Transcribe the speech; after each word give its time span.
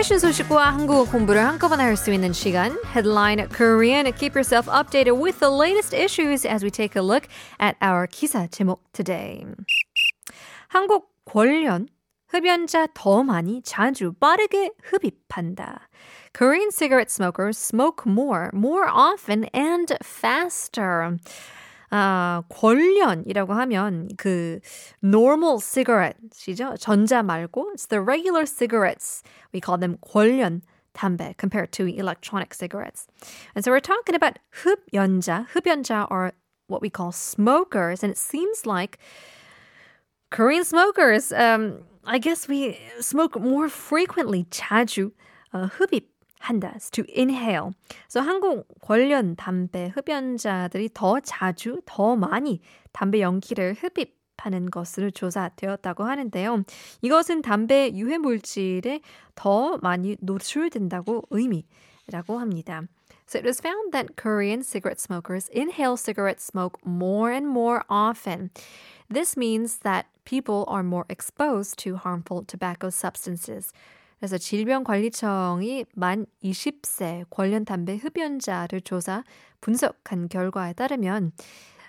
패션 0.00 0.18
소식과 0.18 0.72
한국어 0.72 1.04
공부를 1.04 1.44
한꺼번에 1.44 1.84
할 1.84 1.94
수 1.94 2.10
있는 2.10 2.32
시간. 2.32 2.74
Headline 2.86 3.46
Korean. 3.50 4.10
Keep 4.14 4.34
yourself 4.34 4.66
updated 4.66 5.20
with 5.20 5.40
the 5.40 5.50
latest 5.50 5.92
issues 5.92 6.46
as 6.46 6.64
we 6.64 6.70
take 6.70 6.96
a 6.96 7.02
look 7.02 7.28
at 7.60 7.76
our 7.82 8.06
기사 8.06 8.46
제목 8.46 8.80
today. 8.94 9.44
한국 10.68 11.10
궐련. 11.26 11.88
흡연자 12.28 12.86
더 12.94 13.22
많이 13.22 13.60
자주 13.60 14.14
빠르게 14.14 14.70
흡입한다. 14.82 15.90
Korean 16.32 16.70
cigarette 16.70 17.10
smokers 17.10 17.58
smoke 17.58 18.06
more, 18.06 18.48
more 18.54 18.88
often, 18.88 19.50
and 19.52 19.94
faster. 20.02 21.18
아, 21.90 22.42
궐련이라고 22.48 23.52
하면 23.52 24.08
그 24.16 24.60
normal 25.02 25.58
cigarette이죠. 25.58 26.76
전자 26.78 27.22
말고 27.22 27.72
it's 27.74 27.88
the 27.88 28.00
regular 28.00 28.46
cigarettes. 28.46 29.22
We 29.52 29.60
call 29.60 29.78
them 29.78 29.98
궐련 30.00 30.62
담배 30.94 31.34
compared 31.36 31.72
to 31.72 31.86
electronic 31.86 32.54
cigarettes. 32.54 33.06
And 33.54 33.64
so 33.64 33.72
we're 33.72 33.80
talking 33.80 34.14
about 34.14 34.38
흡연자. 34.62 35.46
흡연자 35.48 36.06
are 36.10 36.32
what 36.68 36.80
we 36.80 36.90
call 36.90 37.10
smokers 37.10 38.04
and 38.04 38.12
it 38.12 38.18
seems 38.18 38.64
like 38.64 38.98
Korean 40.30 40.64
smokers 40.64 41.32
um 41.32 41.82
I 42.04 42.18
guess 42.18 42.48
we 42.48 42.78
smoke 43.00 43.38
more 43.40 43.68
frequently 43.68 44.46
자주 44.50 45.10
흡입 45.52 46.09
한다. 46.40 46.74
to 46.90 47.04
inhale. 47.16 47.72
So 48.08 48.20
한국 48.20 48.66
관련 48.80 49.36
담배 49.36 49.92
흡연자들이 49.94 50.90
더 50.94 51.20
자주, 51.20 51.80
더 51.84 52.16
많이 52.16 52.60
담배 52.92 53.20
연기를 53.20 53.74
흡입 53.74 54.18
하는 54.38 54.70
것으로 54.70 55.10
조사되었다고 55.10 56.04
하는데요. 56.04 56.64
이것은 57.02 57.42
담배 57.42 57.90
유해 57.94 58.16
물질에 58.18 59.00
더 59.34 59.78
많이 59.82 60.16
노출된다고 60.20 61.26
의미라고 61.30 62.38
합니다. 62.38 62.82
So 63.26 63.38
it 63.38 63.44
was 63.44 63.60
found 63.60 63.92
that 63.92 64.16
Korean 64.16 64.62
cigarette 64.62 64.98
smokers 64.98 65.48
inhale 65.52 65.96
cigarette 65.96 66.40
smoke 66.40 66.80
more 66.84 67.30
and 67.30 67.46
more 67.46 67.84
often. 67.88 68.50
This 69.08 69.36
means 69.36 69.78
that 69.84 70.06
people 70.24 70.64
are 70.66 70.82
more 70.82 71.04
exposed 71.08 71.78
to 71.84 71.96
harmful 71.96 72.42
tobacco 72.44 72.90
substances. 72.90 73.72
그래서 74.20 74.36
질병관리청이 74.36 75.86
만 75.94 76.26
20세 76.44 77.24
관련 77.30 77.64
담배 77.64 77.96
흡연자를 77.96 78.82
조사 78.82 79.24
분석한 79.62 80.28
결과에 80.28 80.74
따르면 80.74 81.32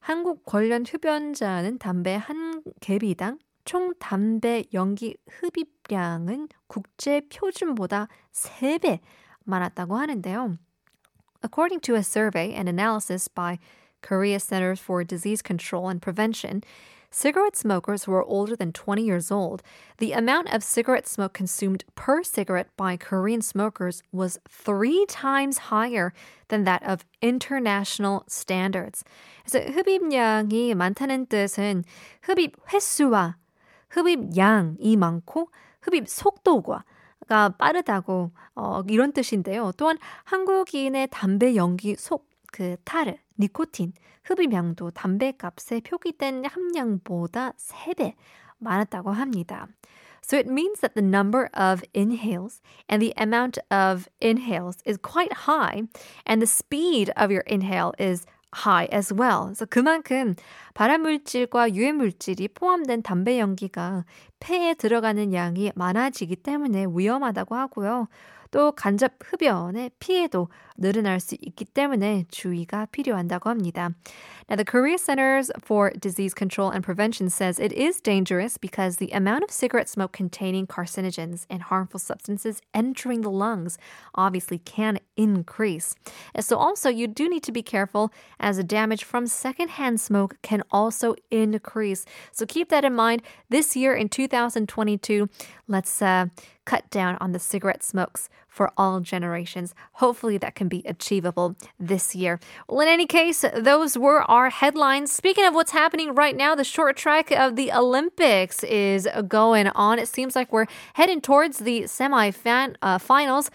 한국 0.00 0.44
관련 0.44 0.84
흡연자는 0.84 1.78
담배 1.78 2.16
한 2.16 2.64
개비당 2.80 3.38
총 3.64 3.94
담배 4.00 4.64
연기 4.74 5.16
흡입량은 5.28 6.48
국제 6.66 7.20
표준보다 7.32 8.08
3배 8.32 8.98
많았다고 9.44 9.96
하는데요. 9.96 10.58
According 11.44 11.80
to 11.82 11.94
a 11.94 12.00
survey 12.00 12.52
and 12.52 12.68
analysis 12.68 13.28
by 13.28 13.58
Korea 14.02 14.40
Centers 14.40 14.82
for 14.82 15.04
Disease 15.04 15.42
Control 15.46 15.88
and 15.88 16.00
Prevention, 16.00 16.62
cigarette 17.11 17.57
smokers 17.57 18.05
who 18.05 18.13
are 18.13 18.23
older 18.23 18.55
than 18.55 18.71
20 18.71 19.03
years 19.03 19.31
old, 19.31 19.61
the 19.97 20.13
amount 20.13 20.53
of 20.53 20.63
cigarette 20.63 21.07
smoke 21.07 21.33
consumed 21.33 21.83
per 21.95 22.23
cigarette 22.23 22.69
by 22.77 22.95
Korean 22.95 23.41
smokers 23.41 24.01
was 24.11 24.39
three 24.47 25.05
times 25.07 25.69
higher 25.69 26.13
than 26.47 26.63
that 26.63 26.81
of 26.87 27.05
international 27.21 28.23
standards. 28.27 29.03
그래서 29.45 29.59
흡입량이 29.71 30.73
많다는 30.73 31.27
뜻은 31.27 31.83
흡입 32.23 32.55
횟수와 32.71 33.35
흡입 33.89 34.37
양이 34.37 34.95
많고 34.95 35.49
흡입 35.81 36.07
속도가 36.07 36.83
가 37.27 37.49
빠르다고 37.49 38.31
어, 38.55 38.81
이런 38.89 39.13
뜻인데요. 39.13 39.71
또한 39.77 39.97
한국인의 40.25 41.07
담배 41.11 41.55
연기 41.55 41.95
속 41.95 42.27
그 42.55 42.75
타르, 42.83 43.15
니코틴 43.39 43.93
흡입량도 44.23 44.91
담배값에 44.91 45.81
표기된 45.81 46.45
함량보다 46.45 47.53
3배 47.57 48.13
많았다고 48.59 49.11
합니다. 49.11 49.67
So 50.21 50.37
it 50.37 50.47
means 50.47 50.81
that 50.81 50.93
the 50.93 51.01
number 51.01 51.49
of 51.53 51.83
inhales 51.93 52.61
and 52.87 53.01
the 53.01 53.13
amount 53.17 53.57
of 53.71 54.07
inhales 54.21 54.77
is 54.85 54.97
quite 54.97 55.47
high 55.47 55.83
and 56.25 56.41
the 56.41 56.47
speed 56.47 57.11
of 57.17 57.31
your 57.31 57.43
inhale 57.47 57.93
is 57.97 58.25
high 58.53 58.87
as 58.91 59.11
well. 59.11 59.47
그래서 59.49 59.65
그만큼 59.65 60.35
발암물질과 60.75 61.73
유해물질이 61.73 62.49
포함된 62.49 63.03
담배 63.03 63.39
연기가 63.39 64.05
폐에 64.39 64.73
들어가는 64.73 65.33
양이 65.33 65.71
많아지기 65.75 66.37
때문에 66.37 66.87
위험하다고 66.93 67.55
하고요. 67.55 68.07
또 68.51 68.73
간접 68.73 69.13
흡연의 69.23 69.91
피해도 69.99 70.49
늘어날 70.77 71.19
수 71.19 71.35
있기 71.39 71.65
때문에 71.65 72.25
주의가 72.29 72.85
필요한다고 72.91 73.49
합니다. 73.49 73.91
Now, 74.49 74.57
the 74.57 74.65
Korea 74.65 74.97
Centers 74.97 75.49
for 75.63 75.91
Disease 75.91 76.33
Control 76.33 76.71
and 76.71 76.83
Prevention 76.83 77.29
says 77.29 77.59
it 77.59 77.71
is 77.71 78.01
dangerous 78.01 78.57
because 78.57 78.97
the 78.97 79.11
amount 79.13 79.45
of 79.45 79.51
cigarette 79.51 79.87
smoke 79.87 80.11
containing 80.11 80.67
carcinogens 80.67 81.45
and 81.49 81.63
harmful 81.63 81.99
substances 81.99 82.59
entering 82.73 83.21
the 83.21 83.31
lungs 83.31 83.77
obviously 84.15 84.57
can 84.57 84.99
increase. 85.15 85.95
So, 86.37 86.57
also, 86.57 86.89
you 86.89 87.07
do 87.07 87.29
need 87.29 87.43
to 87.43 87.53
be 87.53 87.63
careful 87.63 88.11
as 88.39 88.57
the 88.57 88.63
damage 88.63 89.05
from 89.05 89.27
secondhand 89.27 90.01
smoke 90.01 90.35
can 90.41 90.63
also 90.70 91.14
increase. 91.30 92.04
So, 92.32 92.46
keep 92.46 92.68
that 92.70 92.84
in 92.84 92.94
mind. 92.94 93.22
This 93.48 93.76
year 93.76 93.94
in 93.94 94.08
2022, 94.08 95.28
let's 95.68 96.02
uh, 96.02 96.26
cut 96.64 96.90
down 96.90 97.16
on 97.20 97.32
the 97.32 97.38
cigarette 97.38 97.82
smokes 97.82 98.28
for 98.48 98.72
all 98.76 99.00
generations. 99.00 99.74
Hopefully, 99.94 100.38
that 100.38 100.54
can 100.54 100.68
be 100.68 100.82
achievable 100.86 101.56
this 101.78 102.14
year. 102.14 102.40
Well, 102.68 102.80
in 102.80 102.88
any 102.88 103.06
case, 103.06 103.44
those 103.54 103.98
were 103.98 104.22
our 104.30 104.50
headlines. 104.50 105.12
Speaking 105.12 105.44
of 105.44 105.54
what's 105.54 105.72
happening 105.72 106.14
right 106.14 106.36
now, 106.36 106.54
the 106.54 106.64
short 106.64 106.96
track 106.96 107.30
of 107.30 107.56
the 107.56 107.70
Olympics 107.72 108.64
is 108.64 109.06
going 109.28 109.68
on. 109.68 109.98
It 109.98 110.08
seems 110.08 110.34
like 110.34 110.52
we're 110.52 110.66
heading 110.94 111.20
towards 111.20 111.58
the 111.58 111.86
semi 111.86 112.32
uh, 112.82 112.98
finals. 112.98 113.50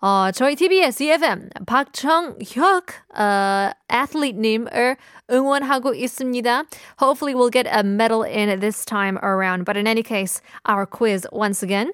어, 0.00 0.30
저희 0.32 0.54
TBS 0.56 1.02
EFM 1.02 1.48
박장혁 1.66 2.86
어, 3.18 3.70
athlete님을 3.92 4.96
응원하고 5.30 5.94
있습니다. 5.94 6.64
Hopefully 7.00 7.34
we'll 7.34 7.50
get 7.50 7.66
a 7.68 7.80
medal 7.80 8.22
in 8.24 8.60
this 8.60 8.84
time 8.84 9.18
around. 9.22 9.64
But 9.64 9.76
in 9.78 9.86
any 9.86 10.02
case, 10.02 10.40
our 10.68 10.86
quiz 10.86 11.26
once 11.32 11.62
again. 11.64 11.92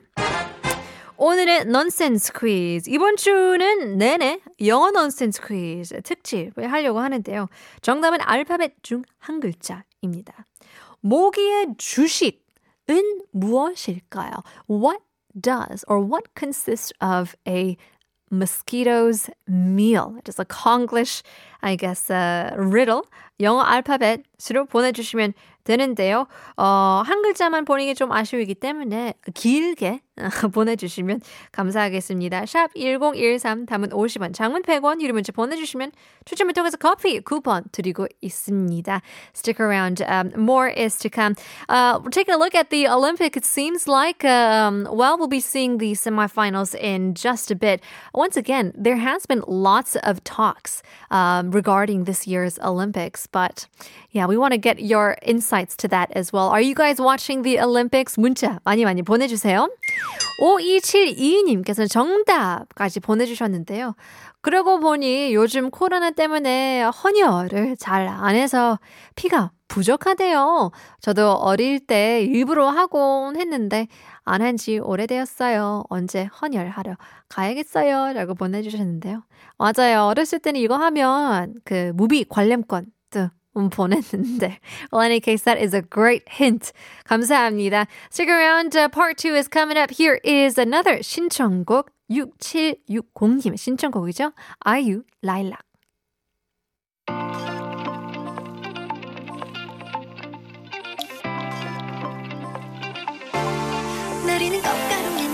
오늘의 1.17 1.67
nonsense 1.67 2.33
quiz 2.33 2.91
이번 2.91 3.17
주는 3.17 3.97
내내 3.97 4.41
영어 4.67 4.89
nonsense 4.89 5.41
quiz 5.41 5.95
특집을 6.03 6.73
하려고 6.73 6.99
하는데요. 6.99 7.49
정답은 7.81 8.19
알파벳 8.21 8.83
중 8.83 9.05
한 9.21 9.39
글자입니다. 9.39 10.47
모기의 11.01 11.75
주식은 11.79 13.21
무엇일까요? 13.31 14.33
What 14.69 14.99
does 15.39 15.85
or 15.89 16.01
what 16.01 16.35
consists 16.35 16.93
of 17.01 17.35
a 17.47 17.77
mosquito's 18.31 19.29
meal? 19.47 20.17
It 20.19 20.29
is 20.29 20.39
a 20.39 20.45
Konglish, 20.45 21.23
I 21.63 21.77
guess, 21.77 22.11
uh, 22.11 22.55
riddle. 22.57 23.07
영어 23.40 23.62
알파벳으로 23.62 24.66
보내주시면 24.70 25.34
되는데요. 25.68 26.28
어, 26.56 27.04
한 27.06 27.22
글자만 27.22 27.66
보내기 27.66 27.94
좀 27.94 28.12
아쉬우기 28.12 28.56
때문에 28.56 29.16
길게 29.34 30.00
보내주시면 30.54 31.22
감사하겠습니다. 31.52 32.46
샵 32.46 32.74
1013 32.74 33.66
담은 33.66 33.90
50원, 33.90 34.34
장문 34.34 34.64
100원, 34.64 35.02
유료 35.02 35.14
문자 35.14 35.32
보내주시면 35.32 35.92
추첨을 36.26 36.54
통해서 36.54 36.78
커피 36.78 37.20
쿠폰 37.20 37.64
드리고 37.72 38.08
있습니다. 38.22 39.02
Stick 39.36 39.60
around. 39.60 40.02
Um, 40.02 40.32
more 40.36 40.70
is 40.70 40.98
to 41.00 41.10
come. 41.10 41.36
Uh, 41.70 42.00
we're 42.02 42.10
taking 42.10 42.34
a 42.34 42.38
look 42.38 42.56
at 42.56 42.70
the 42.70 42.88
Olympic. 42.88 43.38
It 43.38 43.46
seems 43.46 43.88
like, 43.88 44.24
um, 44.26 44.88
well, 44.90 45.18
we'll 45.18 45.28
be 45.28 45.40
seeing 45.40 45.78
the 45.78 45.92
semifinals 45.92 46.74
in 46.74 47.14
just 47.14 47.52
a 47.52 47.56
bit. 47.56 47.84
Once 48.14 48.38
again, 48.38 48.74
there 48.76 48.98
has 48.98 49.26
been 49.26 49.44
lots 49.46 49.96
of 49.98 50.24
talks 50.24 50.82
um, 51.12 51.52
regarding 51.52 52.06
this 52.06 52.26
year's 52.26 52.58
Olympics, 52.60 53.21
But 53.31 53.67
yeah, 54.11 54.27
we 54.27 54.37
want 54.37 54.53
to 54.53 54.59
get 54.59 54.81
your 54.81 55.17
insights 55.23 55.77
to 55.79 55.89
that 55.89 56.11
as 56.17 56.33
well. 56.33 56.49
Are 56.51 56.61
you 56.61 56.75
guys 56.75 57.01
watching 57.01 57.43
the 57.43 57.61
Olympics? 57.61 58.19
문자 58.19 58.59
많이 58.65 58.85
많이 58.85 59.03
보내주세요. 59.03 59.69
5272님께서 60.41 61.89
정답까지 61.91 63.01
보내주셨는데요. 63.01 63.95
그러고 64.41 64.81
보니 64.81 65.35
요즘 65.35 65.71
코로나 65.71 66.11
때문에 66.11 66.83
헌혈을 66.83 67.77
잘 67.79 68.09
안 68.09 68.35
해서 68.35 68.79
피가 69.15 69.53
부족하대요. 69.69 70.73
저도 71.01 71.33
어릴 71.33 71.79
때 71.81 72.23
일부러 72.23 72.69
하곤 72.69 73.37
했는데 73.37 73.87
안 74.25 74.43
한 74.43 74.57
지 74.57 74.79
오래되었어요. 74.79 75.85
언제 75.89 76.25
헌혈하러 76.41 76.97
가야겠어요. 77.29 78.13
라고 78.13 78.35
보내주셨는데요. 78.35 79.23
맞아요. 79.59 80.05
어렸을 80.07 80.41
때는 80.41 80.61
이거 80.61 80.77
하면 80.77 81.55
그 81.65 81.93
무비 81.95 82.25
관람권 82.29 82.87
보냈는데. 83.55 84.59
Well, 84.91 85.03
in 85.03 85.13
any 85.13 85.21
case, 85.21 85.43
that 85.45 85.59
is 85.59 85.75
a 85.75 85.83
great 85.83 86.25
hint. 86.29 86.73
감사합니다. 87.09 87.87
Stick 88.11 88.29
around. 88.29 88.77
Uh, 88.77 88.89
part 88.89 89.19
two 89.19 89.35
is 89.35 89.49
coming 89.49 89.77
up. 89.77 89.91
Here 89.91 90.21
is 90.25 90.59
another 90.59 90.99
신청곡. 91.03 91.89
6760님 92.11 93.57
신청곡이죠. 93.57 94.33
아이유, 94.61 95.03
라일락. 95.23 95.61
내리는 104.27 104.61
꽃가루 104.63 105.32